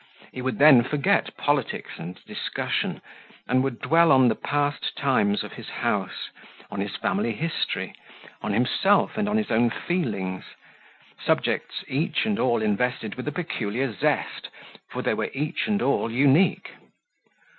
He 0.33 0.41
would 0.41 0.57
then 0.57 0.81
forget 0.83 1.37
politics 1.37 1.91
and 1.99 2.19
discussion, 2.25 3.03
and 3.47 3.63
would 3.63 3.77
dwell 3.79 4.11
on 4.11 4.29
the 4.29 4.35
past 4.35 4.97
times 4.97 5.43
of 5.43 5.53
his 5.53 5.69
house, 5.69 6.31
on 6.71 6.79
his 6.81 6.95
family 6.95 7.33
history, 7.33 7.93
on 8.41 8.51
himself 8.51 9.15
and 9.15 9.29
his 9.37 9.51
own 9.51 9.69
feelings 9.69 10.43
subjects 11.23 11.83
each 11.87 12.25
and 12.25 12.39
all 12.39 12.63
invested 12.63 13.13
with 13.13 13.27
a 13.27 13.31
peculiar 13.31 13.93
zest, 13.93 14.49
for 14.89 15.03
they 15.03 15.13
were 15.13 15.29
each 15.35 15.67
and 15.67 15.83
all 15.83 16.09
unique. 16.09 16.69